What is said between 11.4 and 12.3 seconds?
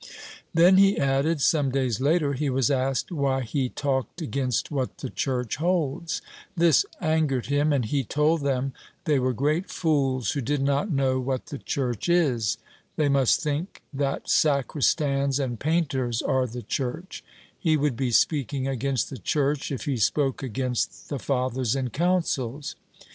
the Church